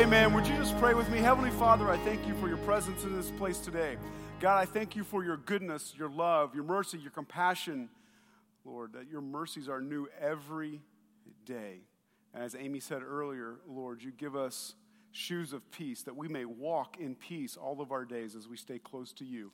[0.00, 0.32] Amen.
[0.32, 1.18] Would you just pray with me?
[1.18, 3.98] Heavenly Father, I thank you for your presence in this place today.
[4.40, 7.90] God, I thank you for your goodness, your love, your mercy, your compassion,
[8.64, 10.80] Lord, that your mercies are new every
[11.44, 11.80] day.
[12.32, 14.74] And as Amy said earlier, Lord, you give us
[15.12, 18.56] shoes of peace that we may walk in peace all of our days as we
[18.56, 19.52] stay close to you.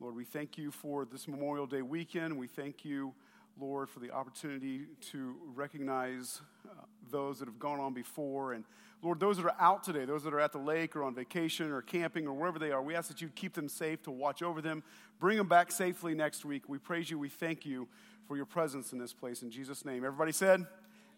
[0.00, 2.38] Lord, we thank you for this Memorial Day weekend.
[2.38, 3.12] We thank you,
[3.60, 8.54] Lord, for the opportunity to recognize uh, those that have gone on before.
[8.54, 8.64] And
[9.02, 11.72] Lord, those that are out today, those that are at the lake or on vacation
[11.72, 14.42] or camping or wherever they are, we ask that you keep them safe, to watch
[14.42, 14.84] over them,
[15.18, 16.68] bring them back safely next week.
[16.68, 17.18] We praise you.
[17.18, 17.88] We thank you
[18.28, 19.42] for your presence in this place.
[19.42, 20.04] In Jesus' name.
[20.04, 20.66] Everybody said,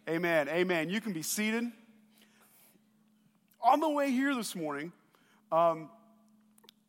[0.09, 0.49] Amen.
[0.49, 0.89] Amen.
[0.89, 1.65] You can be seated.
[3.63, 4.93] On the way here this morning,
[5.53, 5.91] um,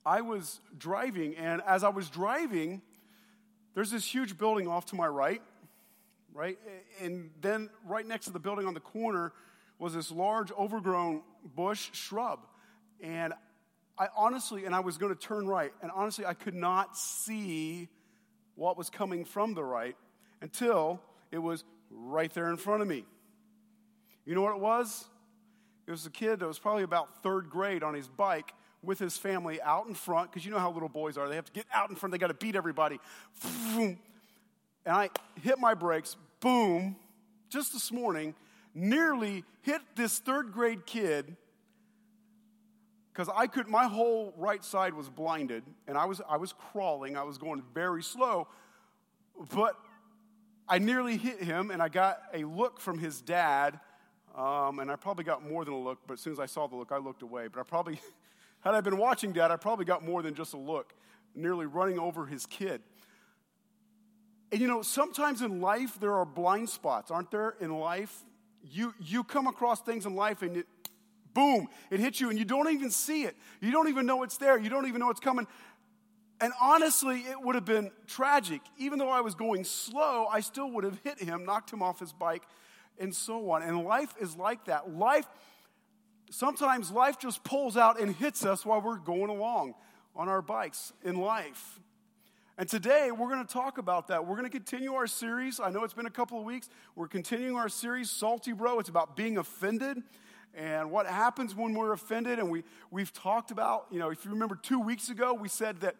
[0.05, 2.81] I was driving, and as I was driving,
[3.73, 5.41] there's this huge building off to my right,
[6.34, 6.58] right?
[7.02, 9.34] And then right next to the building on the corner,
[9.80, 11.22] was this large, overgrown
[11.56, 12.40] bush shrub.
[13.02, 13.34] And
[13.98, 17.88] I honestly, and I was going to turn right, and honestly, I could not see
[18.56, 19.95] what was coming from the right
[20.42, 21.02] until
[21.32, 23.06] it was right there in front of me.
[24.26, 25.06] You know what it was?
[25.88, 29.17] It was a kid that was probably about third grade on his bike with his
[29.17, 31.28] family out in front, because you know how little boys are.
[31.28, 33.00] They have to get out in front, they got to beat everybody.
[33.76, 33.98] And
[34.86, 35.10] I
[35.42, 36.95] hit my brakes, boom,
[37.50, 38.36] just this morning,
[38.76, 41.36] nearly hit this third grade kid
[43.12, 47.16] because I could, my whole right side was blinded and I was, I was crawling.
[47.16, 48.50] I was going very slow,
[49.54, 49.80] but
[50.67, 53.80] I nearly hit him and I got a look from his dad.
[54.36, 56.67] Um, and I probably got more than a look, but as soon as I saw
[56.67, 57.48] the look, I looked away.
[57.48, 58.02] But I probably,
[58.60, 60.94] had I been watching dad, I probably got more than just a look,
[61.34, 62.82] nearly running over his kid.
[64.52, 68.26] And you know, sometimes in life there are blind spots, aren't there, in life?
[68.71, 70.67] You, you come across things in life and it,
[71.33, 73.35] boom, it hits you and you don't even see it.
[73.61, 74.58] You don't even know it's there.
[74.58, 75.47] You don't even know it's coming.
[76.41, 78.61] And honestly, it would have been tragic.
[78.77, 81.99] Even though I was going slow, I still would have hit him, knocked him off
[81.99, 82.43] his bike,
[82.99, 83.64] and so on.
[83.64, 84.92] And life is like that.
[84.92, 85.27] Life,
[86.30, 89.75] sometimes life just pulls out and hits us while we're going along
[90.15, 91.80] on our bikes in life.
[92.58, 94.26] And today we're going to talk about that.
[94.26, 95.60] We're going to continue our series.
[95.60, 96.70] I know it's been a couple of weeks.
[96.95, 98.80] We're continuing our series, Salty Bro.
[98.80, 100.02] It's about being offended
[100.54, 102.39] and what happens when we're offended.
[102.39, 105.82] And we, we've talked about, you know, if you remember two weeks ago, we said
[105.82, 105.98] that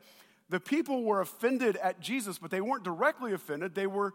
[0.47, 3.75] the people were offended at Jesus, but they weren't directly offended.
[3.75, 4.13] They were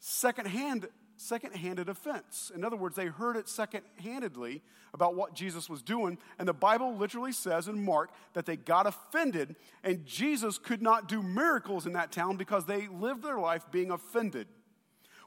[0.00, 2.50] secondhand second-handed offense.
[2.54, 4.62] In other words, they heard it second-handedly
[4.94, 8.86] about what Jesus was doing, and the Bible literally says in Mark that they got
[8.86, 13.66] offended, and Jesus could not do miracles in that town because they lived their life
[13.70, 14.46] being offended.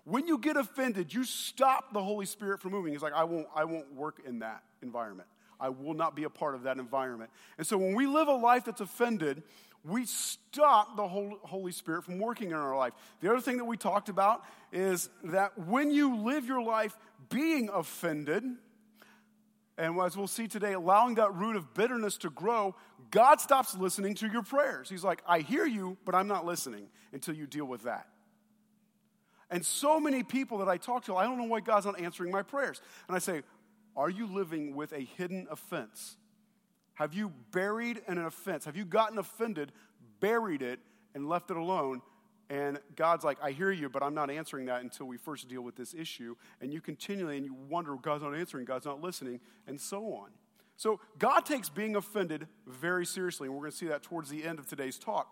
[0.04, 2.94] When you get offended, you stop the Holy Spirit from moving.
[2.94, 5.30] He's like, I won't, I won't work in that environment.
[5.60, 7.30] I will not be a part of that environment.
[7.60, 9.44] And so when we live a life that's offended,
[9.84, 12.94] we stop the Holy Spirit from working in our life.
[13.20, 16.96] The other thing that we talked about is that when you live your life
[17.30, 18.44] being offended,
[19.78, 22.76] and as we'll see today, allowing that root of bitterness to grow,
[23.10, 24.88] God stops listening to your prayers.
[24.88, 28.08] He's like, I hear you, but I'm not listening until you deal with that.
[29.50, 32.32] And so many people that I talk to, I don't know why God's not answering
[32.32, 32.82] my prayers.
[33.08, 33.42] And I say,
[33.98, 36.16] Are you living with a hidden offense?
[37.02, 38.66] Have you buried an offense?
[38.66, 39.72] Have you gotten offended,
[40.20, 40.80] buried it,
[41.16, 42.04] and left it alone?
[42.48, 45.64] And God's like, I hear you, but I'm not answering that until we first deal
[45.64, 46.36] with this issue.
[46.62, 50.30] And you continually, and you wonder, God's not answering, God's not listening, and so on.
[50.78, 54.44] So God takes being offended very seriously, and we're going to see that towards the
[54.44, 55.28] end of today's talk.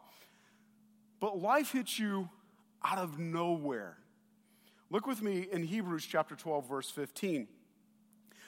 [1.19, 2.29] But life hits you
[2.83, 3.99] out of nowhere.
[4.89, 7.47] Look with me in Hebrews chapter 12, verse 15.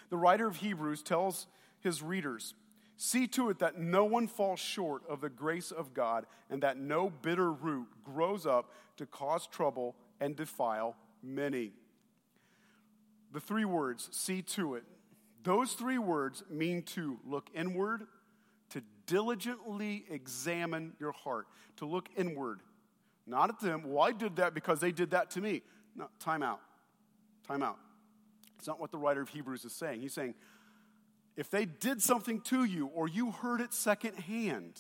[0.10, 1.46] The writer of Hebrews tells
[1.82, 2.56] his readers,
[3.04, 6.78] See to it that no one falls short of the grace of God and that
[6.78, 11.72] no bitter root grows up to cause trouble and defile many.
[13.34, 14.84] The three words, see to it,
[15.42, 18.06] those three words mean to look inward,
[18.70, 21.48] to diligently examine your heart,
[21.78, 22.60] to look inward,
[23.26, 23.82] not at them.
[23.84, 25.64] Well, I did that because they did that to me.
[25.96, 26.60] No, time out.
[27.48, 27.80] Time out.
[28.60, 30.02] It's not what the writer of Hebrews is saying.
[30.02, 30.36] He's saying,
[31.36, 34.80] if they did something to you or you heard it secondhand,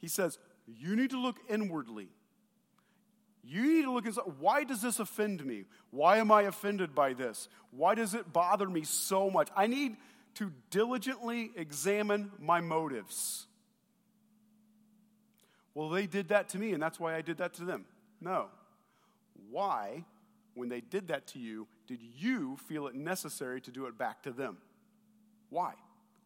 [0.00, 2.08] he says, you need to look inwardly.
[3.44, 4.24] You need to look inside.
[4.38, 5.64] Why does this offend me?
[5.90, 7.48] Why am I offended by this?
[7.70, 9.48] Why does it bother me so much?
[9.56, 9.96] I need
[10.34, 13.46] to diligently examine my motives.
[15.74, 17.86] Well, they did that to me, and that's why I did that to them.
[18.20, 18.46] No.
[19.50, 20.04] Why,
[20.54, 24.22] when they did that to you, did you feel it necessary to do it back
[24.22, 24.58] to them?
[25.52, 25.74] Why?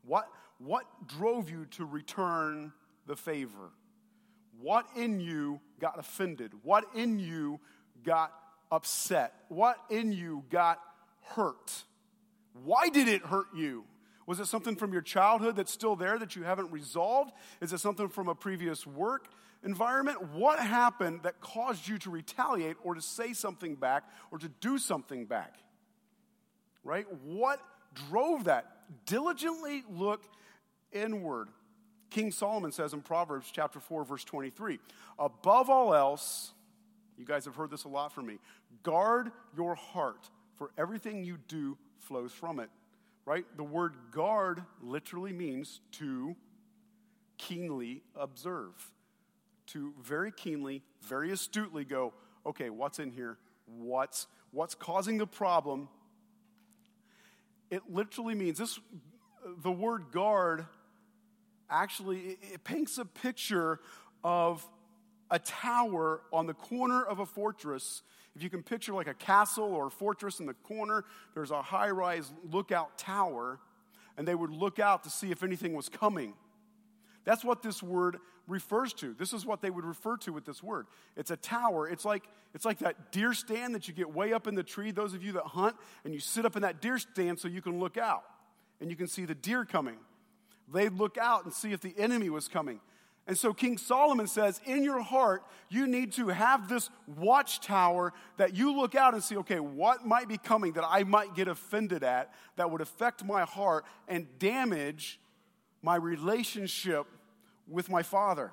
[0.04, 0.28] What,
[0.58, 2.72] what drove you to return
[3.06, 3.72] the favor?
[4.60, 6.52] What in you got offended?
[6.62, 7.60] What in you
[8.04, 8.32] got
[8.70, 9.34] upset?
[9.48, 10.80] What in you got
[11.22, 11.82] hurt?
[12.64, 13.84] Why did it hurt you?
[14.26, 17.32] Was it something from your childhood that's still there that you haven't resolved?
[17.60, 19.26] Is it something from a previous work
[19.64, 20.30] environment?
[20.32, 24.78] What happened that caused you to retaliate or to say something back or to do
[24.78, 25.54] something back?
[26.84, 27.06] Right?
[27.24, 27.60] What
[28.08, 28.75] drove that?
[29.04, 30.22] Diligently look
[30.92, 31.48] inward.
[32.10, 34.78] King Solomon says in Proverbs chapter 4 verse 23,
[35.18, 36.52] above all else,
[37.18, 38.38] you guys have heard this a lot from me,
[38.82, 42.70] guard your heart, for everything you do flows from it.
[43.24, 43.44] Right?
[43.56, 46.36] The word guard literally means to
[47.38, 48.92] keenly observe.
[49.68, 52.14] To very keenly, very astutely go,
[52.46, 53.36] okay, what's in here?
[53.66, 55.88] What's what's causing the problem?
[57.76, 58.80] It literally means this
[59.62, 60.64] the word guard
[61.68, 63.80] actually it, paints a picture
[64.24, 64.66] of
[65.30, 68.02] a tower on the corner of a fortress.
[68.34, 71.60] If you can picture like a castle or a fortress in the corner, there's a
[71.60, 73.60] high rise lookout tower,
[74.16, 76.32] and they would look out to see if anything was coming.
[77.26, 79.12] That's what this word refers to.
[79.12, 80.86] This is what they would refer to with this word.
[81.16, 81.88] It's a tower.
[81.88, 82.22] It's like,
[82.54, 85.24] it's like that deer stand that you get way up in the tree, those of
[85.24, 85.74] you that hunt,
[86.04, 88.22] and you sit up in that deer stand so you can look out
[88.80, 89.96] and you can see the deer coming.
[90.72, 92.80] They'd look out and see if the enemy was coming.
[93.26, 98.54] And so King Solomon says, in your heart, you need to have this watchtower that
[98.54, 102.04] you look out and see, okay, what might be coming that I might get offended
[102.04, 105.18] at that would affect my heart and damage
[105.82, 107.06] my relationship
[107.68, 108.52] with my father.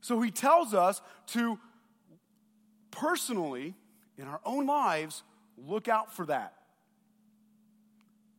[0.00, 1.58] So he tells us to
[2.90, 3.74] personally,
[4.18, 5.22] in our own lives,
[5.56, 6.54] look out for that.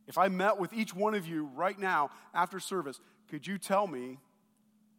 [0.06, 3.86] If I met with each one of you right now after service, could you tell
[3.86, 4.18] me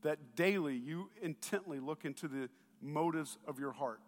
[0.01, 2.49] that daily you intently look into the
[2.81, 4.01] motives of your heart?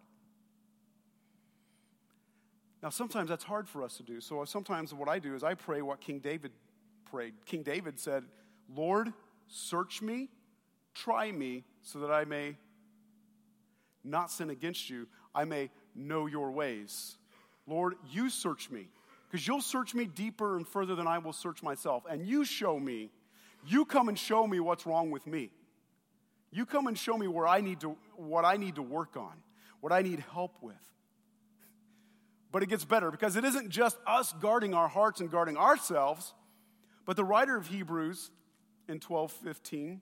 [2.82, 4.20] Now, sometimes that's hard for us to do.
[4.20, 6.52] So sometimes what I do is I pray what King David
[7.10, 7.34] prayed.
[7.46, 8.24] King David said,
[8.74, 9.12] Lord,
[9.48, 10.28] search me,
[10.94, 12.56] try me, so that I may
[14.04, 17.16] not sin against you, I may know your ways.
[17.66, 18.88] Lord, you search me
[19.30, 22.04] because you'll search me deeper and further than I will search myself.
[22.08, 23.10] And you show me,
[23.66, 25.50] you come and show me what's wrong with me.
[26.50, 29.32] You come and show me where I need to, what I need to work on,
[29.80, 30.74] what I need help with.
[32.50, 36.34] But it gets better because it isn't just us guarding our hearts and guarding ourselves,
[37.10, 38.30] but the writer of Hebrews
[38.86, 39.98] in 12:15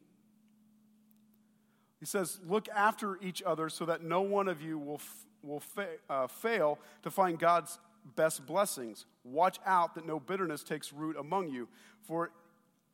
[2.01, 5.61] he says, Look after each other so that no one of you will, f- will
[5.61, 7.79] fa- uh, fail to find God's
[8.15, 9.07] best blessings.
[9.25, 11.67] Watch out that no bitterness takes root among you,
[12.03, 12.31] for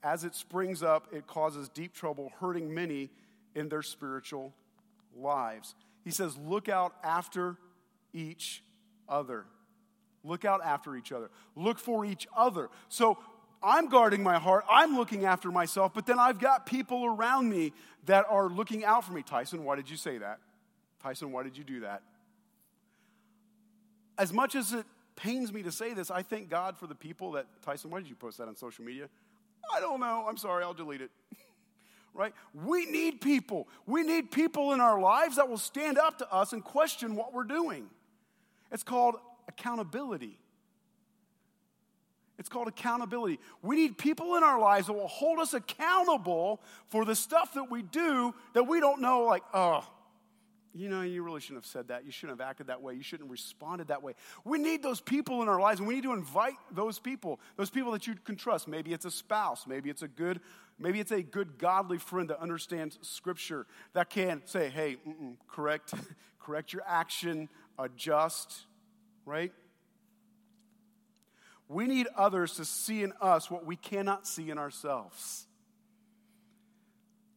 [0.05, 3.11] as it springs up, it causes deep trouble, hurting many
[3.57, 4.55] in their spiritual
[5.17, 5.75] lives.
[6.05, 7.57] He says, Look out after
[8.13, 8.63] each
[9.09, 9.47] other.
[10.23, 11.31] Look out after each other.
[11.55, 12.71] Look for each other.
[12.89, 13.19] So
[13.65, 14.65] I'm guarding my heart.
[14.71, 17.73] I'm looking after myself, but then I've got people around me
[18.07, 19.23] that are looking out for me.
[19.23, 20.39] Tyson, why did you say that?
[21.03, 22.03] Tyson, why did you do that?
[24.19, 26.11] As much as it pains me to say this.
[26.11, 28.85] I thank God for the people that, Tyson, why did you post that on social
[28.85, 29.09] media?
[29.75, 30.27] I don't know.
[30.29, 30.65] I'm sorry.
[30.65, 31.11] I'll delete it.
[32.15, 32.35] right?
[32.53, 33.69] We need people.
[33.87, 37.33] We need people in our lives that will stand up to us and question what
[37.33, 37.89] we're doing.
[38.73, 39.17] It's called
[39.49, 40.39] accountability.
[42.39, 43.39] It's called accountability.
[43.63, 47.71] We need people in our lives that will hold us accountable for the stuff that
[47.71, 49.87] we do that we don't know, like, oh,
[50.77, 52.05] you know, you really shouldn't have said that.
[52.05, 52.95] You shouldn't have acted that way.
[52.95, 54.15] You shouldn't have responded that way.
[54.45, 57.71] We need those people in our lives, and we need to invite those people, those
[57.71, 58.67] people that you can trust.
[58.67, 60.41] Maybe it's a spouse, maybe it's a good,
[60.77, 64.97] maybe it's a good godly friend that understands Scripture that can say, "Hey,
[65.49, 65.95] correct,
[66.41, 67.49] correct your action,
[67.79, 68.67] adjust."
[69.25, 69.53] Right?
[71.69, 75.47] We need others to see in us what we cannot see in ourselves.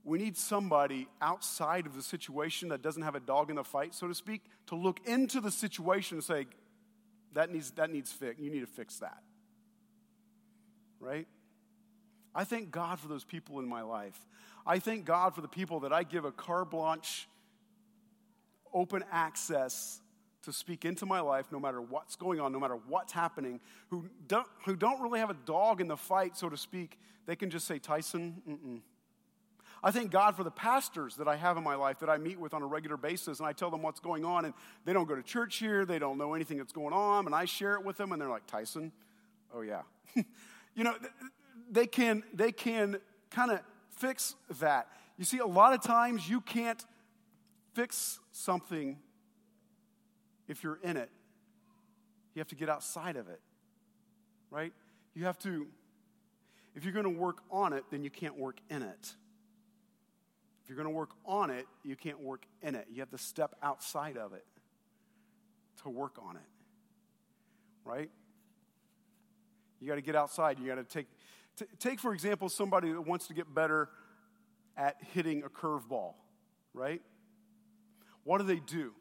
[0.03, 3.93] We need somebody outside of the situation that doesn't have a dog in the fight,
[3.93, 6.47] so to speak, to look into the situation and say,
[7.33, 8.39] that needs, that needs fix.
[8.39, 9.21] You need to fix that.
[10.99, 11.27] Right?
[12.33, 14.17] I thank God for those people in my life.
[14.65, 17.27] I thank God for the people that I give a carte blanche,
[18.73, 20.01] open access
[20.47, 24.09] to speak into my life no matter what's going on, no matter what's happening, who
[24.27, 26.97] don't, who don't really have a dog in the fight, so to speak.
[27.25, 28.81] They can just say, Tyson, mm-mm
[29.83, 32.39] I thank God for the pastors that I have in my life that I meet
[32.39, 34.53] with on a regular basis, and I tell them what's going on, and
[34.85, 37.45] they don't go to church here, they don't know anything that's going on, and I
[37.45, 38.91] share it with them, and they're like, Tyson,
[39.53, 39.81] oh yeah.
[40.75, 40.95] you know,
[41.69, 42.99] they can, they can
[43.29, 44.87] kind of fix that.
[45.17, 46.83] You see, a lot of times you can't
[47.73, 48.97] fix something
[50.47, 51.09] if you're in it.
[52.33, 53.41] You have to get outside of it,
[54.51, 54.71] right?
[55.15, 55.67] You have to,
[56.75, 59.15] if you're going to work on it, then you can't work in it.
[60.63, 62.87] If you're going to work on it, you can't work in it.
[62.91, 64.45] You have to step outside of it
[65.83, 66.41] to work on it,
[67.85, 68.09] right?
[69.79, 70.59] You got to get outside.
[70.59, 71.07] You got to take,
[71.57, 73.89] t- take, for example, somebody that wants to get better
[74.75, 76.13] at hitting a curveball,
[76.73, 77.01] right?
[78.23, 78.93] What do they do?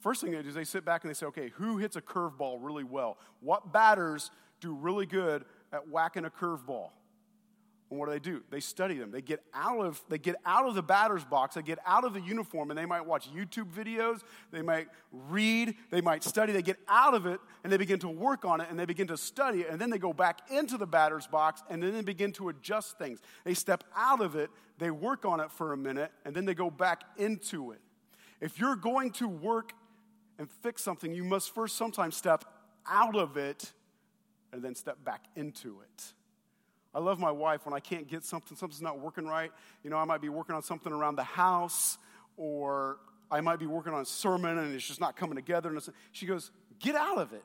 [0.00, 2.00] First thing they do is they sit back and they say, okay, who hits a
[2.00, 3.18] curveball really well?
[3.40, 6.90] What batters do really good at whacking a curveball?
[7.90, 8.42] And what do they do?
[8.50, 9.10] They study them.
[9.10, 11.54] They get out of they get out of the batter's box.
[11.54, 14.20] They get out of the uniform, and they might watch YouTube videos.
[14.50, 15.74] They might read.
[15.90, 16.52] They might study.
[16.52, 19.06] They get out of it, and they begin to work on it, and they begin
[19.06, 22.02] to study it, and then they go back into the batter's box, and then they
[22.02, 23.20] begin to adjust things.
[23.44, 24.50] They step out of it.
[24.76, 27.80] They work on it for a minute, and then they go back into it.
[28.40, 29.72] If you're going to work
[30.38, 32.44] and fix something, you must first sometimes step
[32.86, 33.72] out of it
[34.52, 36.04] and then step back into it.
[36.94, 39.52] I love my wife when I can't get something, something's not working right.
[39.84, 41.98] You know, I might be working on something around the house,
[42.36, 42.98] or
[43.30, 45.68] I might be working on a sermon and it's just not coming together.
[45.68, 45.80] And
[46.12, 47.44] she goes, Get out of it.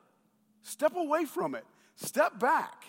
[0.62, 1.64] Step away from it.
[1.96, 2.84] Step back.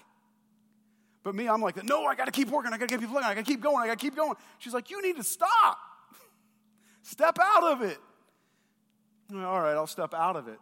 [1.24, 2.72] But me, I'm like, No, I got to keep working.
[2.72, 3.26] I got to keep looking.
[3.26, 3.78] I got to keep going.
[3.78, 4.36] I got to keep going.
[4.60, 5.78] She's like, You need to stop.
[7.02, 7.98] Step out of it.
[9.44, 10.60] All right, I'll step out of it.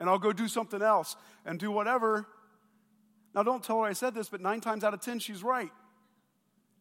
[0.00, 1.16] And I'll go do something else
[1.46, 2.26] and do whatever.
[3.34, 5.70] Now, don't tell her I said this, but nine times out of ten, she's right.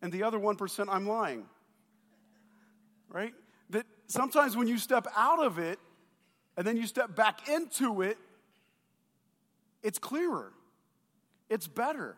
[0.01, 1.45] And the other 1%, I'm lying.
[3.09, 3.33] Right?
[3.69, 5.79] That sometimes when you step out of it
[6.57, 8.17] and then you step back into it,
[9.83, 10.53] it's clearer,
[11.50, 12.17] it's better.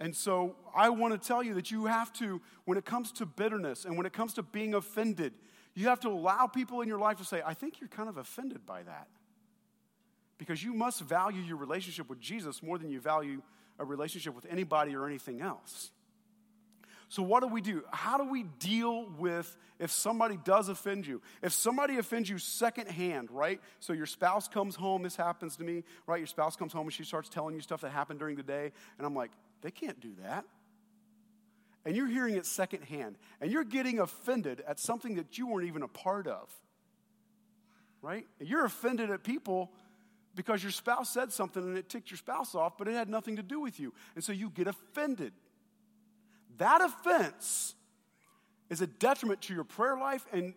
[0.00, 3.26] And so I want to tell you that you have to, when it comes to
[3.26, 5.32] bitterness and when it comes to being offended,
[5.74, 8.16] you have to allow people in your life to say, I think you're kind of
[8.16, 9.08] offended by that.
[10.38, 13.42] Because you must value your relationship with Jesus more than you value
[13.78, 15.90] a relationship with anybody or anything else.
[17.08, 17.82] So, what do we do?
[17.92, 21.22] How do we deal with if somebody does offend you?
[21.42, 23.60] If somebody offends you secondhand, right?
[23.78, 26.18] So, your spouse comes home, this happens to me, right?
[26.18, 28.72] Your spouse comes home and she starts telling you stuff that happened during the day,
[28.98, 29.30] and I'm like,
[29.62, 30.44] they can't do that.
[31.84, 35.82] And you're hearing it secondhand, and you're getting offended at something that you weren't even
[35.82, 36.50] a part of,
[38.00, 38.26] right?
[38.40, 39.70] You're offended at people
[40.34, 43.36] because your spouse said something and it ticked your spouse off, but it had nothing
[43.36, 43.92] to do with you.
[44.14, 45.32] And so you get offended.
[46.58, 47.74] That offense
[48.70, 50.54] is a detriment to your prayer life and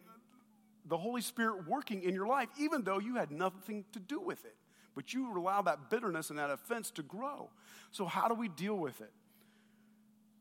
[0.86, 4.46] the Holy Spirit working in your life, even though you had nothing to do with
[4.46, 4.56] it.
[4.96, 7.50] But you allow that bitterness and that offense to grow.
[7.92, 9.12] So, how do we deal with it?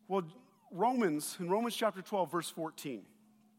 [0.09, 0.23] Well,
[0.77, 3.03] Romans, in Romans chapter 12, verse 14,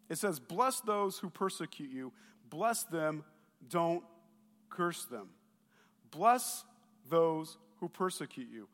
[0.09, 2.11] it says, Bless those who persecute you,
[2.49, 3.23] bless them,
[3.69, 4.03] don't
[4.69, 5.29] curse them.
[6.11, 6.63] Bless
[7.09, 8.67] those who persecute you.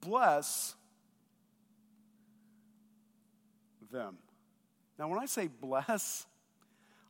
[0.00, 0.74] Bless
[3.90, 4.18] them.
[4.98, 6.26] Now, when I say bless,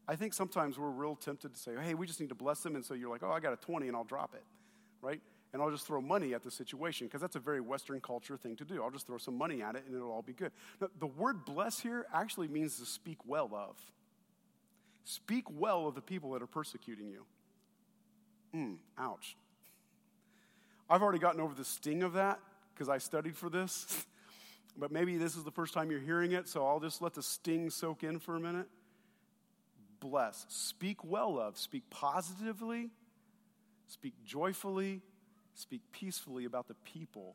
[0.06, 2.74] I think sometimes we're real tempted to say, hey, we just need to bless them.
[2.74, 4.44] And so you're like, oh, I got a 20 and I'll drop it,
[5.02, 5.20] right?
[5.52, 8.54] And I'll just throw money at the situation because that's a very Western culture thing
[8.56, 8.82] to do.
[8.82, 10.52] I'll just throw some money at it and it'll all be good.
[10.80, 13.76] Now, the word bless here actually means to speak well of.
[15.04, 17.24] Speak well of the people that are persecuting you.
[18.54, 19.36] Mm, ouch.
[20.90, 22.40] I've already gotten over the sting of that
[22.74, 24.06] because I studied for this.
[24.76, 27.22] but maybe this is the first time you're hearing it, so I'll just let the
[27.22, 28.68] sting soak in for a minute.
[30.00, 30.46] Bless.
[30.48, 31.58] Speak well of.
[31.58, 32.90] Speak positively.
[33.86, 35.02] Speak joyfully.
[35.58, 37.34] Speak peacefully about the people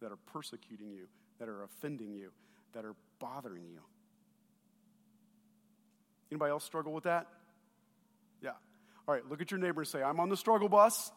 [0.00, 1.08] that are persecuting you,
[1.40, 2.30] that are offending you,
[2.72, 3.80] that are bothering you.
[6.30, 7.26] Anybody else struggle with that?
[8.40, 8.50] Yeah.
[9.08, 11.10] All right, look at your neighbor and say, I'm on the struggle bus.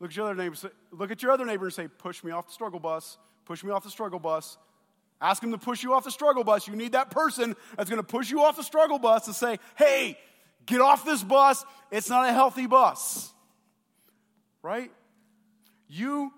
[0.00, 0.54] Look at your other neighbor.
[0.54, 3.16] Say, look at your other neighbor and say, "Push me off the struggle bus.
[3.46, 4.58] Push me off the struggle bus."
[5.20, 6.66] Ask him to push you off the struggle bus.
[6.66, 9.58] You need that person that's going to push you off the struggle bus to say,
[9.76, 10.18] "Hey,
[10.64, 11.64] get off this bus.
[11.90, 13.34] It's not a healthy bus."
[14.62, 14.90] Right?
[15.88, 16.32] You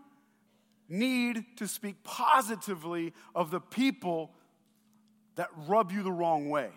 [0.88, 4.32] need to speak positively of the people
[5.36, 6.70] that rub you the wrong way.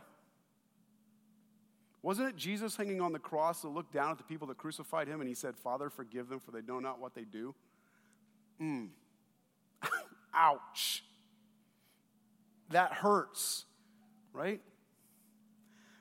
[2.02, 5.08] Wasn't it Jesus hanging on the cross that looked down at the people that crucified
[5.08, 7.56] him and he said, Father, forgive them for they know not what they do?
[8.62, 8.90] Mm.
[10.34, 11.04] Ouch.
[12.70, 13.66] That hurts,
[14.34, 14.62] right?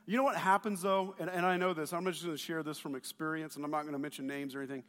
[0.06, 1.14] You know what happens though?
[1.18, 3.70] And, and I know this, I'm just going to share this from experience, and I'm
[3.70, 4.84] not going to mention names or anything,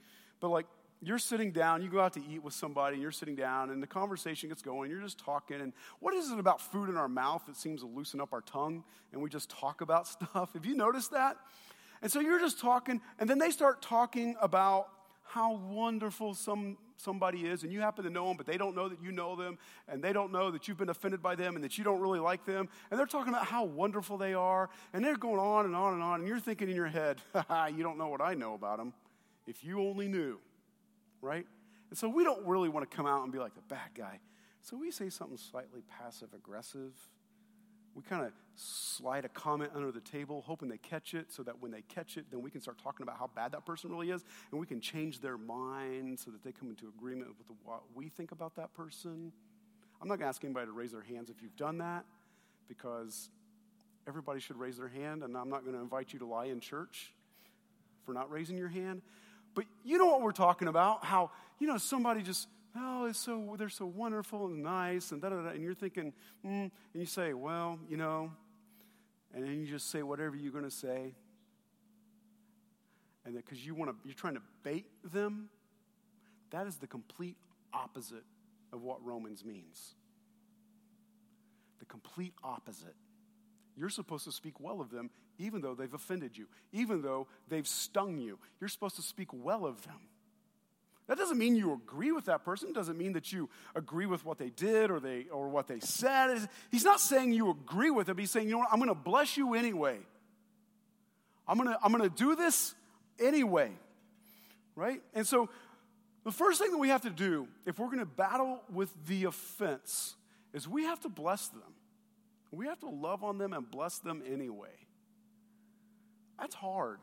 [0.45, 0.67] but like
[1.01, 3.81] you're sitting down, you go out to eat with somebody, and you're sitting down, and
[3.81, 5.59] the conversation gets going, you're just talking.
[5.59, 8.41] And what is it about food in our mouth that seems to loosen up our
[8.41, 10.53] tongue and we just talk about stuff?
[10.53, 11.37] Have you noticed that?
[12.03, 14.89] And so you're just talking, and then they start talking about
[15.23, 18.87] how wonderful some, somebody is, and you happen to know them, but they don't know
[18.87, 21.63] that you know them, and they don't know that you've been offended by them and
[21.63, 22.69] that you don't really like them.
[22.91, 26.03] And they're talking about how wonderful they are, and they're going on and on and
[26.03, 27.19] on, and you're thinking in your head,
[27.75, 28.93] you don't know what I know about them.
[29.47, 30.39] If you only knew,
[31.21, 31.45] right?
[31.89, 34.19] And so we don't really want to come out and be like the bad guy.
[34.61, 36.93] So we say something slightly passive aggressive
[37.95, 41.61] we kind of slide a comment under the table, hoping they catch it, so that
[41.61, 44.11] when they catch it, then we can start talking about how bad that person really
[44.11, 47.83] is, and we can change their mind so that they come into agreement with what
[47.95, 49.31] we think about that person.
[50.01, 52.03] I'm not going to ask anybody to raise their hands if you've done that,
[52.67, 53.29] because
[54.07, 56.59] everybody should raise their hand, and I'm not going to invite you to lie in
[56.59, 57.13] church
[58.05, 59.01] for not raising your hand.
[59.55, 61.03] But you know what we're talking about?
[61.03, 65.29] How, you know, somebody just oh, it's so, they're so wonderful and nice, and da
[65.29, 65.49] da da.
[65.49, 66.13] And you're thinking,
[66.45, 68.31] mm, and you say, well, you know,
[69.33, 71.15] and then you just say whatever you're going to say.
[73.25, 75.49] And because you want to, you're trying to bait them.
[76.51, 77.37] That is the complete
[77.73, 78.23] opposite
[78.71, 79.95] of what Romans means.
[81.79, 82.95] The complete opposite.
[83.75, 87.67] You're supposed to speak well of them, even though they've offended you, even though they've
[87.67, 88.37] stung you.
[88.59, 89.99] You're supposed to speak well of them.
[91.07, 92.69] That doesn't mean you agree with that person.
[92.69, 95.79] It doesn't mean that you agree with what they did or, they, or what they
[95.79, 96.49] said.
[96.71, 98.95] He's not saying you agree with it, he's saying, you know what, I'm going to
[98.95, 99.99] bless you anyway.
[101.47, 102.73] I'm going to I'm going to do this
[103.19, 103.71] anyway.
[104.75, 105.01] Right?
[105.13, 105.49] And so
[106.23, 109.25] the first thing that we have to do if we're going to battle with the
[109.25, 110.15] offense
[110.53, 111.61] is we have to bless them.
[112.51, 114.69] We have to love on them and bless them anyway.
[116.39, 116.99] That's hard.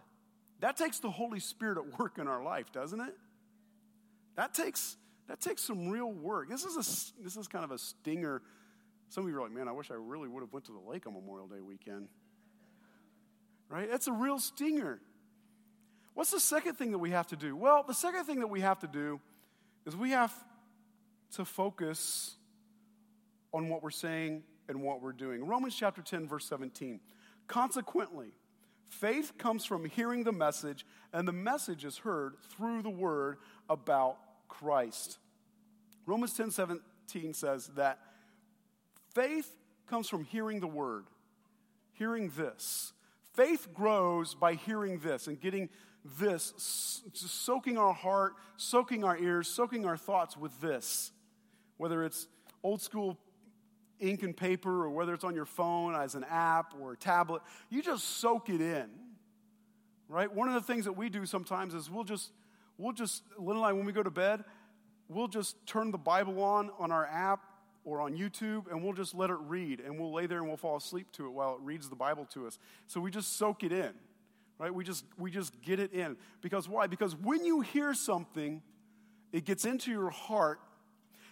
[0.61, 3.17] That takes the Holy Spirit at work in our life, doesn't it?
[4.37, 4.97] That takes,
[5.29, 6.49] that takes some real work.
[6.49, 8.43] This is, a, this is kind of a stinger.
[9.09, 10.90] Some of you are like, man, I wish I really would have went to the
[10.90, 12.09] lake on Memorial Day weekend.
[13.68, 13.90] Right?
[13.90, 15.01] That's a real stinger.
[16.14, 17.57] What's the second thing that we have to do?
[17.57, 19.21] Well, the second thing that we have to do
[19.87, 20.33] is we have
[21.33, 22.37] to focus
[23.53, 25.45] on what we're saying and what we're doing.
[25.45, 27.01] Romans chapter 10, verse 17.
[27.47, 28.33] Consequently,
[28.92, 34.18] faith comes from hearing the message, and the message is heard through the word about
[34.48, 35.18] Christ.
[36.07, 37.98] Romans 10 17 says that
[39.14, 41.07] faith comes from hearing the word,
[41.92, 42.92] hearing this.
[43.35, 45.70] Faith grows by hearing this and getting
[46.18, 46.52] this,
[47.14, 51.12] soaking our heart, soaking our ears, soaking our thoughts with this.
[51.78, 52.28] Whether it's
[52.62, 53.18] old school
[54.03, 57.43] ink and paper or whether it's on your phone as an app or a tablet,
[57.71, 58.91] you just soak it in.
[60.09, 60.33] Right?
[60.33, 62.33] One of the things that we do sometimes is we'll just
[62.77, 64.45] we'll just, Lynn and I, when we go to bed,
[65.09, 67.45] we'll just turn the Bible on on our app
[67.85, 70.57] or on YouTube and we'll just let it read and we'll lay there and we'll
[70.57, 72.59] fall asleep to it while it reads the Bible to us.
[72.87, 73.93] So we just soak it in.
[74.59, 74.73] Right?
[74.73, 76.17] We just we just get it in.
[76.41, 76.87] Because why?
[76.87, 78.62] Because when you hear something,
[79.33, 80.61] it gets into your heart,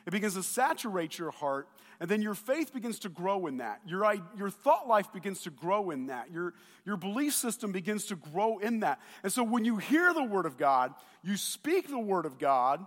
[0.07, 1.69] it begins to saturate your heart,
[2.01, 3.83] and then your faith begins to grow in that.
[3.87, 6.31] Your, your thought life begins to grow in that.
[6.33, 6.55] Your,
[6.87, 9.01] your belief system begins to grow in that.
[9.23, 12.85] And so when you hear the Word of God, you speak the Word of God,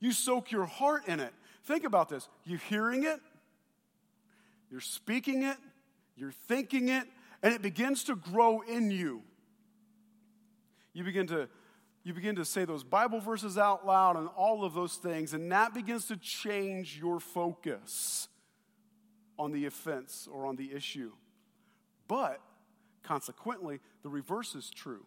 [0.00, 1.32] you soak your heart in it.
[1.62, 2.28] Think about this.
[2.44, 3.20] You're hearing it,
[4.70, 5.56] you're speaking it,
[6.14, 7.04] you're thinking it,
[7.42, 9.22] and it begins to grow in you.
[10.92, 11.48] You begin to
[12.04, 15.50] you begin to say those Bible verses out loud and all of those things, and
[15.50, 18.28] that begins to change your focus
[19.38, 21.12] on the offense or on the issue.
[22.06, 22.40] But
[23.02, 25.06] consequently, the reverse is true.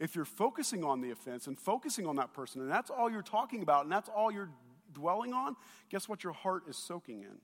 [0.00, 3.20] If you're focusing on the offense and focusing on that person, and that's all you're
[3.20, 4.50] talking about, and that's all you're
[4.92, 5.54] dwelling on,
[5.90, 7.38] guess what your heart is soaking in?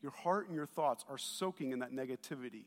[0.00, 2.64] Your heart and your thoughts are soaking in that negativity.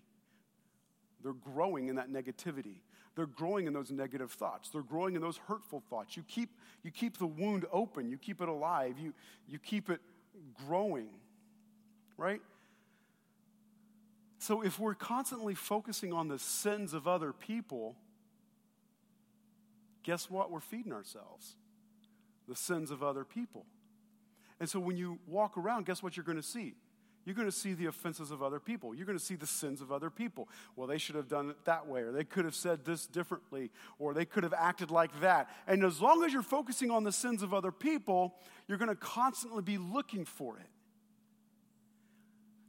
[1.23, 2.81] They're growing in that negativity
[3.15, 4.69] they're growing in those negative thoughts.
[4.69, 6.15] They're growing in those hurtful thoughts.
[6.15, 6.49] You keep,
[6.83, 9.13] you keep the wound open, you keep it alive, you,
[9.47, 9.99] you keep it
[10.65, 11.09] growing,
[12.17, 12.41] right?
[14.39, 17.95] So if we're constantly focusing on the sins of other people,
[20.03, 20.49] guess what?
[20.49, 21.55] We're feeding ourselves
[22.47, 23.65] the sins of other people.
[24.59, 26.75] And so when you walk around, guess what you're going to see?
[27.31, 28.93] You're going to see the offenses of other people.
[28.93, 30.49] You're going to see the sins of other people.
[30.75, 33.71] Well, they should have done it that way, or they could have said this differently,
[33.99, 35.49] or they could have acted like that.
[35.65, 38.35] And as long as you're focusing on the sins of other people,
[38.67, 40.67] you're going to constantly be looking for it.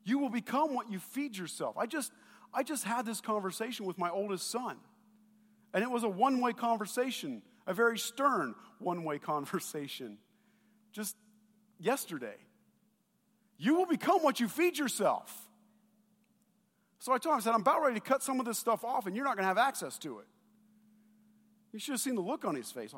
[0.04, 1.76] You will become what you feed yourself.
[1.76, 2.12] I just,
[2.54, 4.76] I just had this conversation with my oldest son,
[5.74, 10.18] and it was a one way conversation a very stern one way conversation
[10.92, 11.16] just
[11.80, 12.36] yesterday.
[13.62, 15.32] You will become what you feed yourself.
[16.98, 18.84] So I told him, I said, I'm about ready to cut some of this stuff
[18.84, 20.24] off and you're not going to have access to it.
[21.72, 22.92] You should have seen the look on his face.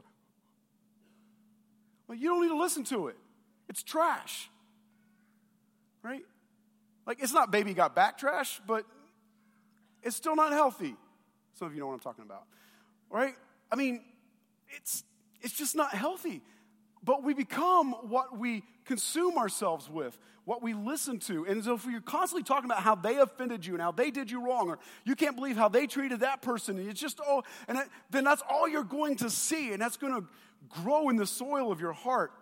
[2.09, 3.17] Well, you don't need to listen to it.
[3.69, 4.49] It's trash.
[6.03, 6.23] Right?
[7.07, 8.87] Like, it's not baby got back trash, but
[10.03, 10.97] it's still not healthy.
[11.59, 12.45] Some of you know what I'm talking about.
[13.11, 13.35] Right?
[13.71, 14.01] I mean,
[14.71, 15.05] it's,
[15.43, 16.41] it's just not healthy.
[17.05, 21.45] But we become what we consume ourselves with, what we listen to.
[21.47, 24.31] And so if you're constantly talking about how they offended you and how they did
[24.31, 27.43] you wrong, or you can't believe how they treated that person, and it's just, oh,
[27.69, 27.79] and
[28.11, 30.27] then that's all you're going to see, and that's going to
[30.83, 32.33] grow in the soil of your heart.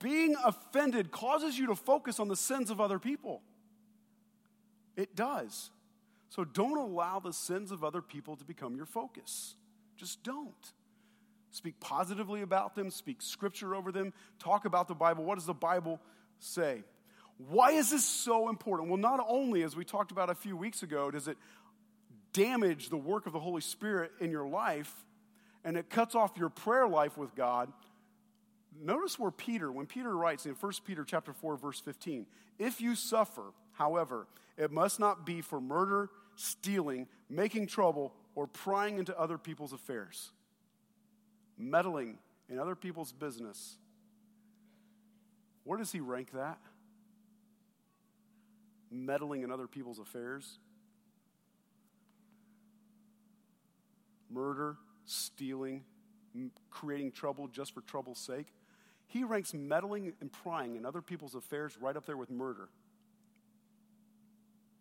[0.00, 3.42] Being offended causes you to focus on the sins of other people.
[4.96, 5.70] It does.
[6.30, 9.56] So don't allow the sins of other people to become your focus.
[9.96, 10.72] Just don't.
[11.54, 15.22] Speak positively about them, speak scripture over them, talk about the Bible.
[15.22, 16.00] What does the Bible
[16.40, 16.82] say?
[17.38, 18.88] Why is this so important?
[18.88, 21.36] Well, not only, as we talked about a few weeks ago, does it
[22.32, 24.92] damage the work of the Holy Spirit in your life
[25.64, 27.72] and it cuts off your prayer life with God.
[28.82, 32.26] Notice where Peter, when Peter writes in 1 Peter chapter 4 verse 15,
[32.58, 34.26] if you suffer, however,
[34.58, 40.32] it must not be for murder, stealing, making trouble, or prying into other people's affairs
[41.56, 43.76] meddling in other people's business.
[45.64, 46.58] Where does he rank that?
[48.90, 50.58] Meddling in other people's affairs?
[54.30, 55.84] Murder, stealing,
[56.70, 58.52] creating trouble just for trouble's sake.
[59.06, 62.68] He ranks meddling and prying in other people's affairs right up there with murder.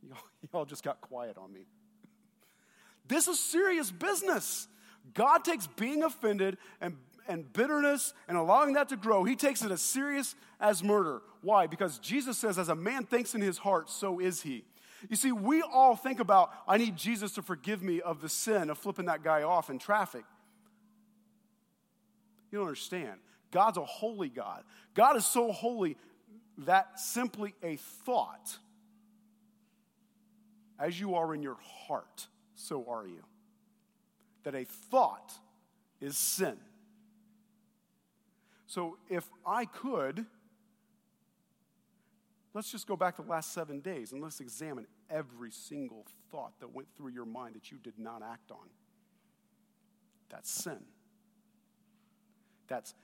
[0.07, 0.17] Y'all,
[0.51, 1.61] y'all just got quiet on me.
[3.07, 4.67] This is serious business.
[5.13, 6.95] God takes being offended and,
[7.27, 11.21] and bitterness and allowing that to grow, he takes it as serious as murder.
[11.41, 11.67] Why?
[11.67, 14.63] Because Jesus says, as a man thinks in his heart, so is he.
[15.09, 18.69] You see, we all think about, I need Jesus to forgive me of the sin
[18.69, 20.23] of flipping that guy off in traffic.
[22.51, 23.19] You don't understand.
[23.51, 24.63] God's a holy God.
[24.93, 25.97] God is so holy
[26.59, 28.57] that simply a thought,
[30.79, 33.23] as you are in your heart, so are you
[34.43, 35.33] that a thought
[35.99, 36.57] is sin.
[38.67, 40.25] So if I could,
[42.53, 46.59] let's just go back to the last seven days and let's examine every single thought
[46.59, 48.69] that went through your mind that you did not act on.
[50.29, 50.79] That's sin.
[52.67, 52.95] That's,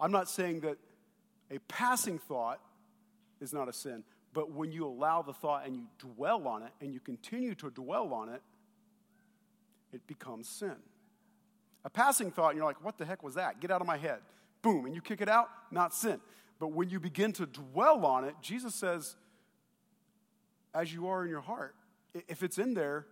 [0.00, 0.78] I'm not saying that
[1.50, 2.60] a passing thought
[3.40, 6.72] is not a sin, but when you allow the thought and you dwell on it
[6.80, 8.42] and you continue to dwell on it,
[9.92, 10.76] it becomes sin.
[11.84, 13.60] A passing thought, and you're like, what the heck was that?
[13.60, 14.18] Get out of my head.
[14.62, 16.20] Boom, and you kick it out, not sin.
[16.58, 19.16] But when you begin to dwell on it, Jesus says,
[20.74, 21.74] as you are in your heart,
[22.26, 23.06] if it's in there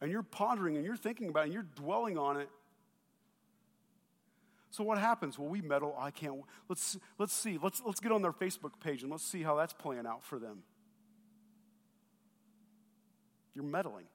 [0.00, 2.48] and you're pondering and you're thinking about it and you're dwelling on it,
[4.70, 5.38] so what happens?
[5.38, 5.94] Well, we meddle.
[5.98, 6.36] I can't.
[6.66, 7.58] Let's let's see.
[7.62, 10.38] Let's let's get on their Facebook page and let's see how that's playing out for
[10.38, 10.62] them.
[13.54, 14.06] You're meddling.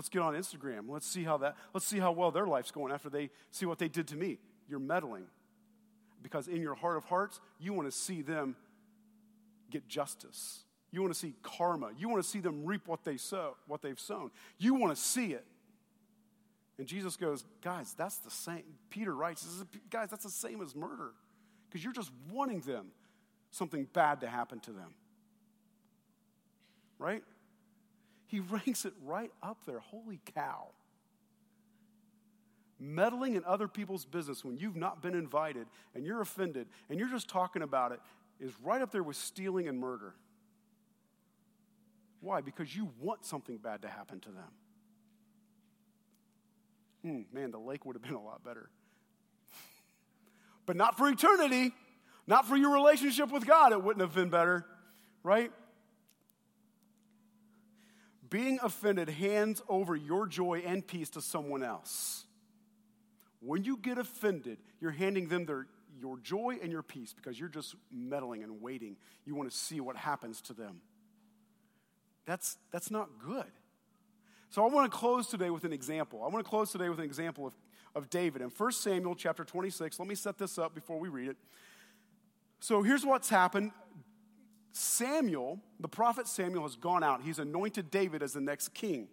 [0.00, 0.88] Let's get on Instagram.
[0.88, 3.78] Let's see how that, let's see how well their life's going after they see what
[3.78, 4.38] they did to me.
[4.66, 5.26] You're meddling.
[6.22, 8.56] Because in your heart of hearts, you want to see them
[9.68, 10.64] get justice.
[10.90, 11.90] You want to see karma.
[11.98, 14.30] You want to see them reap what they sow, what they've sown.
[14.56, 15.44] You want to see it.
[16.78, 18.62] And Jesus goes, guys, that's the same.
[18.88, 19.46] Peter writes,
[19.90, 21.10] guys, that's the same as murder.
[21.68, 22.86] Because you're just wanting them
[23.50, 24.94] something bad to happen to them.
[26.98, 27.22] Right?
[28.30, 29.80] He ranks it right up there.
[29.80, 30.68] Holy cow.
[32.78, 37.10] Meddling in other people's business when you've not been invited and you're offended and you're
[37.10, 38.00] just talking about it
[38.38, 40.14] is right up there with stealing and murder.
[42.20, 42.40] Why?
[42.40, 44.48] Because you want something bad to happen to them.
[47.02, 48.70] Hmm, man, the lake would have been a lot better.
[50.64, 51.74] but not for eternity,
[52.26, 54.64] not for your relationship with God, it wouldn't have been better,
[55.22, 55.50] right?
[58.30, 62.24] Being offended hands over your joy and peace to someone else.
[63.40, 65.66] When you get offended, you're handing them their,
[66.00, 68.96] your joy and your peace because you're just meddling and waiting.
[69.26, 70.80] You want to see what happens to them.
[72.26, 73.50] That's, that's not good.
[74.50, 76.22] So I want to close today with an example.
[76.24, 77.54] I want to close today with an example of,
[77.94, 78.42] of David.
[78.42, 81.36] In 1 Samuel chapter 26, let me set this up before we read it.
[82.60, 83.72] So here's what's happened.
[84.72, 87.22] Samuel, the prophet Samuel, has gone out.
[87.22, 89.08] He's anointed David as the next king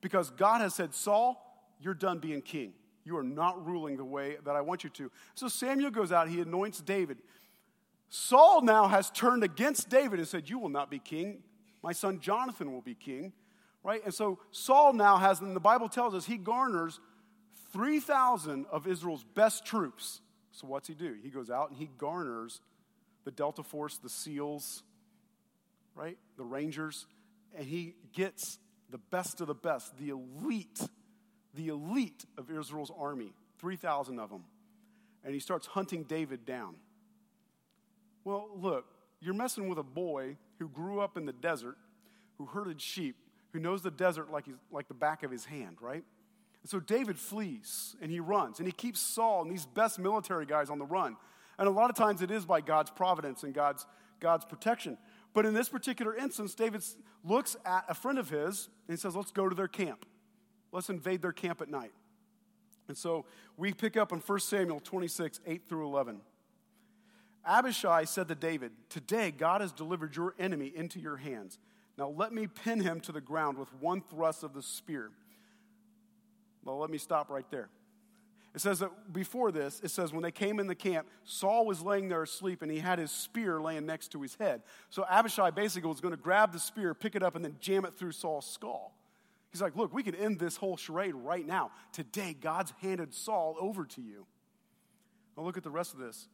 [0.00, 1.42] because God has said, Saul,
[1.80, 2.74] you're done being king.
[3.04, 5.10] You are not ruling the way that I want you to.
[5.34, 7.18] So Samuel goes out, he anoints David.
[8.08, 11.42] Saul now has turned against David and said, You will not be king.
[11.82, 13.32] My son Jonathan will be king.
[13.82, 14.04] Right?
[14.04, 17.00] And so Saul now has, and the Bible tells us, he garners
[17.72, 20.20] 3,000 of Israel's best troops.
[20.52, 21.16] So what's he do?
[21.20, 22.60] He goes out and he garners
[23.24, 24.82] the Delta Force, the SEALs,
[25.94, 26.18] right?
[26.36, 27.06] The Rangers,
[27.56, 28.58] and he gets
[28.90, 30.80] the best of the best, the elite,
[31.54, 34.44] the elite of Israel's army, 3,000 of them.
[35.24, 36.74] And he starts hunting David down.
[38.24, 38.86] Well, look,
[39.20, 41.76] you're messing with a boy who grew up in the desert,
[42.38, 43.16] who herded sheep,
[43.52, 46.04] who knows the desert like, he's, like the back of his hand, right?
[46.62, 50.46] And so David flees and he runs and he keeps Saul and these best military
[50.46, 51.16] guys on the run.
[51.58, 53.86] And a lot of times it is by God's providence and God's,
[54.20, 54.96] God's protection.
[55.34, 56.82] But in this particular instance, David
[57.24, 60.04] looks at a friend of his and he says, Let's go to their camp.
[60.72, 61.92] Let's invade their camp at night.
[62.88, 63.24] And so
[63.56, 66.20] we pick up in 1 Samuel 26, 8 through 11.
[67.44, 71.58] Abishai said to David, Today God has delivered your enemy into your hands.
[71.96, 75.10] Now let me pin him to the ground with one thrust of the spear.
[76.64, 77.68] Well, let me stop right there.
[78.54, 81.80] It says that before this, it says when they came in the camp, Saul was
[81.80, 84.62] laying there asleep and he had his spear laying next to his head.
[84.90, 87.86] So Abishai basically was going to grab the spear, pick it up, and then jam
[87.86, 88.94] it through Saul's skull.
[89.50, 91.70] He's like, Look, we can end this whole charade right now.
[91.92, 94.26] Today, God's handed Saul over to you.
[95.36, 96.28] Now, look at the rest of this.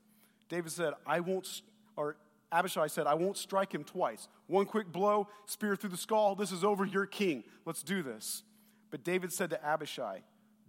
[0.49, 1.63] David said, I won't,
[1.97, 2.17] or
[2.51, 4.29] Abishai said, I won't strike him twice.
[4.47, 6.35] One quick blow, spear through the skull.
[6.35, 6.85] This is over.
[6.85, 7.45] You're king.
[7.65, 8.43] Let's do this.
[8.91, 10.23] But David said to Abishai,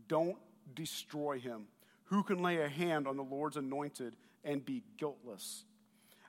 [0.07, 0.37] Don't
[0.75, 1.67] destroy him.
[2.05, 5.63] Who can lay a hand on the Lord's anointed and be guiltless?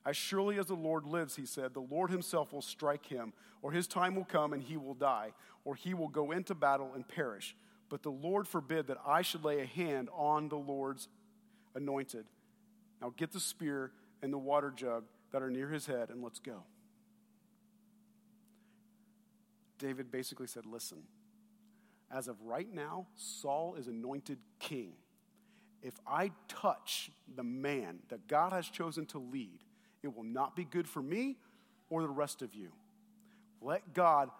[0.04, 3.72] As surely as the Lord lives, he said, the Lord himself will strike him, or
[3.72, 5.32] his time will come and he will die,
[5.64, 7.54] or he will go into battle and perish.
[7.90, 11.08] But the Lord forbid that I should lay a hand on the Lord's
[11.74, 12.24] anointed.
[13.00, 16.38] Now get the spear and the water jug that are near his head and let's
[16.38, 16.62] go.
[19.78, 20.98] David basically said, Listen,
[22.10, 24.92] as of right now, Saul is anointed king.
[25.82, 29.60] If I touch the man that God has chosen to lead,
[30.02, 31.36] it will not be good for me
[31.88, 32.70] or the rest of you.
[33.62, 34.30] Let God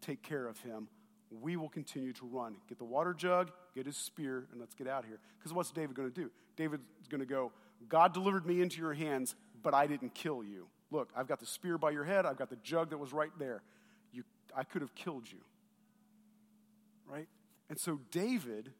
[0.00, 0.88] take care of him.
[1.30, 2.56] We will continue to run.
[2.68, 5.18] Get the water jug, get his spear, and let's get out of here.
[5.38, 6.30] Because what's David going to do?
[6.56, 7.50] David's going to go,
[7.88, 10.68] God delivered me into your hands, but I didn't kill you.
[10.90, 13.32] Look, I've got the spear by your head, I've got the jug that was right
[13.38, 13.62] there.
[14.12, 14.22] You,
[14.56, 15.40] I could have killed you
[17.14, 17.28] right?
[17.68, 18.72] And so David,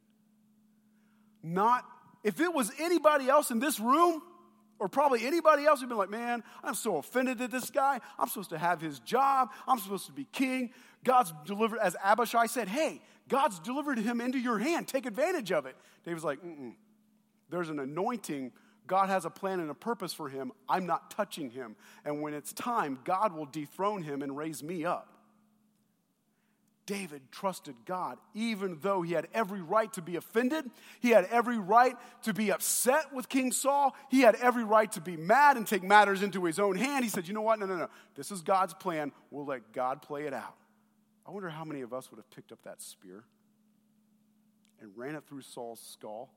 [1.42, 1.84] not,
[2.22, 4.22] if it was anybody else in this room,
[4.80, 8.00] or probably anybody else who'd been like, man, I'm so offended at this guy.
[8.18, 9.50] I'm supposed to have his job.
[9.68, 10.72] I'm supposed to be king.
[11.04, 14.88] God's delivered, as Abishai said, hey, God's delivered him into your hand.
[14.88, 15.76] Take advantage of it.
[16.04, 16.74] David's like, mm
[17.50, 18.52] There's an anointing.
[18.86, 20.52] God has a plan and a purpose for him.
[20.68, 21.76] I'm not touching him.
[22.04, 25.13] And when it's time, God will dethrone him and raise me up.
[26.86, 30.70] David trusted God, even though he had every right to be offended.
[31.00, 33.96] He had every right to be upset with King Saul.
[34.10, 37.04] He had every right to be mad and take matters into his own hand.
[37.04, 37.58] He said, You know what?
[37.58, 37.88] No, no, no.
[38.14, 39.12] This is God's plan.
[39.30, 40.56] We'll let God play it out.
[41.26, 43.24] I wonder how many of us would have picked up that spear
[44.80, 46.30] and ran it through Saul's skull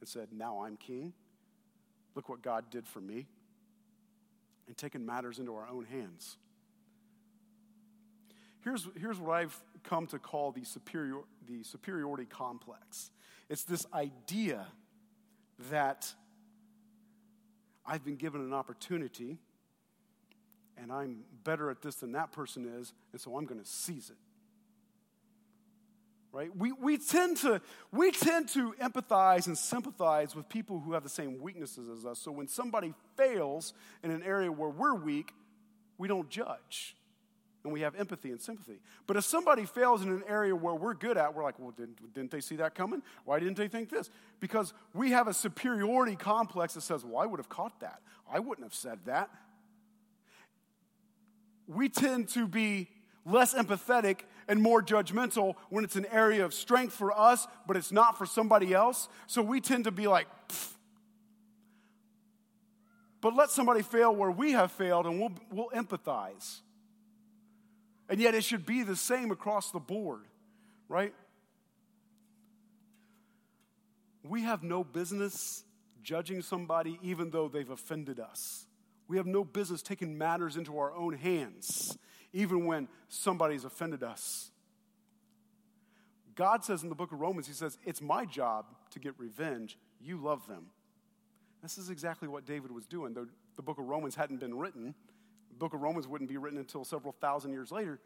[0.00, 1.14] and said, Now I'm king.
[2.14, 3.26] Look what God did for me.
[4.66, 6.36] And taken matters into our own hands.
[8.62, 13.10] Here's, here's what I've come to call the, superior, the superiority complex
[13.48, 14.66] it's this idea
[15.70, 16.12] that
[17.86, 19.38] I've been given an opportunity
[20.76, 24.10] and I'm better at this than that person is, and so I'm going to seize
[24.10, 24.16] it.
[26.32, 26.50] Right?
[26.56, 27.60] We, we, tend to,
[27.92, 32.18] we tend to empathize and sympathize with people who have the same weaknesses as us.
[32.18, 35.32] So when somebody fails in an area where we're weak,
[35.96, 36.96] we don't judge
[37.64, 38.78] and we have empathy and sympathy.
[39.06, 42.12] But if somebody fails in an area where we're good at, we're like, well, didn't,
[42.12, 43.02] didn't they see that coming?
[43.24, 44.10] Why didn't they think this?
[44.38, 48.00] Because we have a superiority complex that says, well, I would have caught that.
[48.30, 49.30] I wouldn't have said that.
[51.66, 52.88] We tend to be
[53.24, 57.90] less empathetic and more judgmental when it's an area of strength for us, but it's
[57.90, 59.08] not for somebody else.
[59.26, 60.74] So we tend to be like, Pfft.
[63.22, 66.60] but let somebody fail where we have failed and we'll, we'll empathize.
[68.08, 70.24] And yet it should be the same across the board,
[70.88, 71.14] right?
[74.22, 75.64] We have no business
[76.02, 78.66] judging somebody even though they've offended us.
[79.08, 81.98] We have no business taking matters into our own hands
[82.32, 84.50] even when somebody's offended us.
[86.34, 89.78] God says in the book of Romans, He says, It's my job to get revenge.
[90.00, 90.66] You love them.
[91.62, 93.14] This is exactly what David was doing.
[93.14, 94.94] though the book of Romans hadn't been written,
[95.54, 98.00] the book of Romans wouldn't be written until several thousand years later.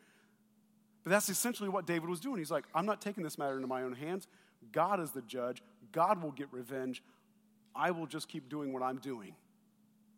[1.03, 2.39] But that's essentially what David was doing.
[2.39, 4.29] He's like, I'm not taking this matter into my own hands.
[4.73, 5.63] God is the judge.
[5.93, 7.03] God will get revenge.
[7.75, 9.35] I will just keep doing what I'm doing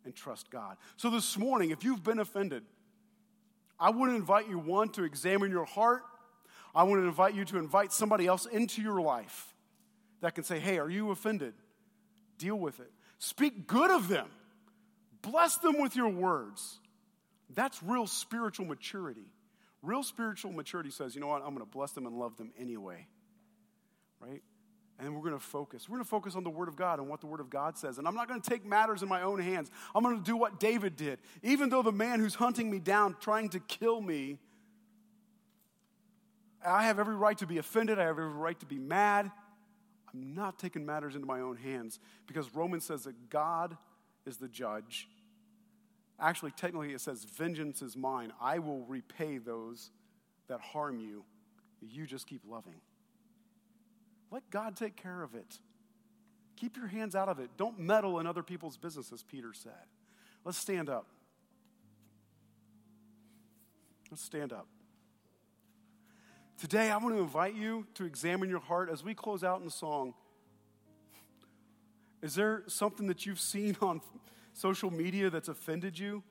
[0.03, 0.75] and trust God.
[0.97, 2.63] So this morning, if you've been offended,
[3.79, 6.03] I would invite you, one, to examine your heart.
[6.75, 9.53] I want to invite you to invite somebody else into your life
[10.21, 11.53] that can say, Hey, are you offended?
[12.37, 12.91] Deal with it.
[13.17, 14.27] Speak good of them.
[15.21, 16.80] Bless them with your words.
[17.53, 19.25] That's real spiritual maturity.
[19.81, 22.51] Real spiritual maturity says, you know what, I'm going to bless them and love them
[22.57, 23.07] anyway.
[24.19, 24.43] Right?
[24.99, 25.89] And we're going to focus.
[25.89, 27.77] We're going to focus on the Word of God and what the Word of God
[27.77, 27.97] says.
[27.97, 29.71] And I'm not going to take matters in my own hands.
[29.95, 31.17] I'm going to do what David did.
[31.41, 34.37] Even though the man who's hunting me down, trying to kill me,
[36.63, 37.97] I have every right to be offended.
[37.97, 39.31] I have every right to be mad.
[40.13, 43.77] I'm not taking matters into my own hands because Romans says that God
[44.27, 45.07] is the judge.
[46.21, 48.31] Actually, technically, it says, Vengeance is mine.
[48.39, 49.89] I will repay those
[50.47, 51.25] that harm you.
[51.81, 52.79] You just keep loving.
[54.29, 55.57] Let God take care of it.
[56.57, 57.49] Keep your hands out of it.
[57.57, 59.73] Don't meddle in other people's business, as Peter said.
[60.45, 61.07] Let's stand up.
[64.11, 64.67] Let's stand up.
[66.59, 69.69] Today, I want to invite you to examine your heart as we close out in
[69.71, 70.13] song.
[72.21, 74.01] Is there something that you've seen on
[74.53, 76.23] social media that's offended you?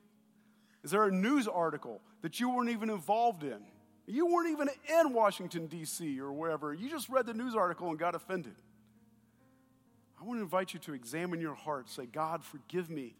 [0.83, 3.59] Is there a news article that you weren't even involved in?
[4.07, 6.19] You weren't even in Washington, D.C.
[6.19, 6.73] or wherever.
[6.73, 8.55] You just read the news article and got offended.
[10.19, 11.89] I want to invite you to examine your heart.
[11.89, 13.15] Say, God, forgive me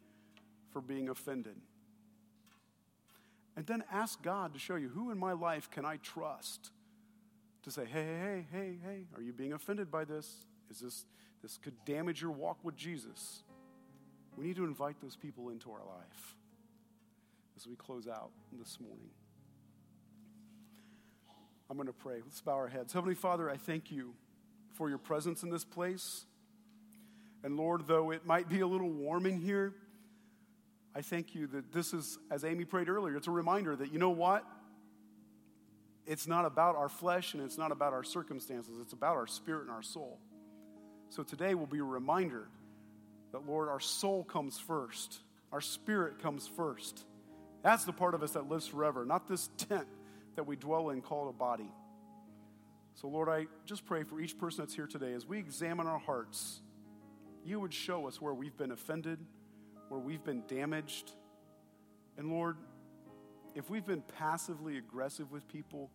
[0.72, 1.56] for being offended.
[3.56, 6.72] And then ask God to show you who in my life can I trust
[7.64, 10.46] to say, hey, hey, hey, hey, are you being offended by this?
[10.70, 11.06] Is this,
[11.42, 13.44] this could damage your walk with Jesus?
[14.42, 16.36] We need to invite those people into our life
[17.56, 19.12] as we close out this morning.
[21.70, 22.22] I'm going to pray.
[22.24, 22.92] Let's bow our heads.
[22.92, 24.16] Heavenly Father, I thank you
[24.74, 26.26] for your presence in this place.
[27.44, 29.76] And Lord, though it might be a little warm in here,
[30.96, 34.00] I thank you that this is, as Amy prayed earlier, it's a reminder that you
[34.00, 34.44] know what?
[36.08, 39.62] It's not about our flesh and it's not about our circumstances, it's about our spirit
[39.62, 40.18] and our soul.
[41.10, 42.48] So today will be a reminder
[43.32, 45.20] that, Lord, our soul comes first,
[45.52, 47.06] our spirit comes first.
[47.64, 49.88] That's the part of us that lives forever, not this tent
[50.36, 51.70] that we dwell in called a body.
[52.96, 56.00] So, Lord, I just pray for each person that's here today as we examine our
[56.00, 56.62] hearts,
[57.46, 59.20] you would show us where we've been offended,
[59.90, 61.12] where we've been damaged.
[62.18, 62.58] And, Lord,
[63.56, 65.90] if we've been passively aggressive with people,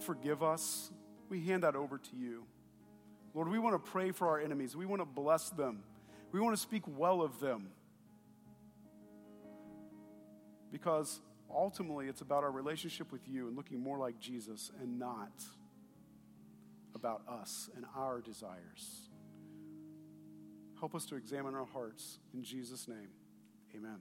[0.00, 0.90] forgive us.
[1.28, 2.44] We hand that over to you.
[3.34, 4.76] Lord, we want to pray for our enemies.
[4.76, 5.82] We want to bless them.
[6.34, 7.68] We want to speak well of them.
[10.72, 15.44] Because ultimately, it's about our relationship with you and looking more like Jesus and not
[16.92, 19.10] about us and our desires.
[20.80, 22.18] Help us to examine our hearts.
[22.34, 23.10] In Jesus' name,
[23.76, 24.00] amen.